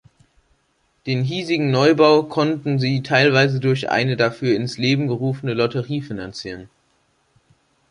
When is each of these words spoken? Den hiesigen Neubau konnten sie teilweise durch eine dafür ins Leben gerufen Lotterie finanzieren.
Den 1.05 1.23
hiesigen 1.23 1.69
Neubau 1.69 2.23
konnten 2.23 2.79
sie 2.79 3.03
teilweise 3.03 3.59
durch 3.59 3.89
eine 3.91 4.17
dafür 4.17 4.55
ins 4.55 4.79
Leben 4.79 5.05
gerufen 5.07 5.47
Lotterie 5.49 6.01
finanzieren. 6.01 6.69